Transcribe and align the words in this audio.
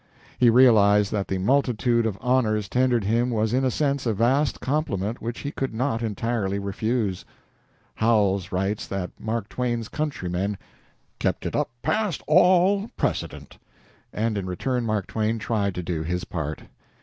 He 0.39 0.49
realized 0.49 1.11
that 1.11 1.27
the 1.27 1.37
multitude 1.37 2.07
of 2.07 2.17
honors 2.21 2.67
tendered 2.67 3.03
him 3.03 3.29
was 3.29 3.53
in 3.53 3.63
a 3.63 3.69
sense 3.69 4.07
a 4.07 4.15
vast 4.15 4.59
compliment 4.59 5.21
which 5.21 5.41
he 5.41 5.51
could 5.51 5.75
not 5.75 6.01
entirely 6.01 6.57
refuse. 6.57 7.23
Howells 7.93 8.51
writes 8.51 8.87
that 8.87 9.11
Mark 9.19 9.47
Twain's 9.47 9.89
countrymen 9.89 10.57
"kept 11.19 11.45
it 11.45 11.55
up 11.55 11.69
past 11.83 12.23
all 12.25 12.89
precedent," 12.97 13.59
and 14.11 14.39
in 14.39 14.47
return 14.47 14.87
Mark 14.87 15.05
Twain 15.05 15.37
tried 15.37 15.75
to 15.75 15.83
do 15.83 16.01
his 16.01 16.23
part. 16.23 16.63